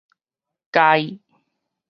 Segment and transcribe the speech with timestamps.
[0.71, 1.19] 偕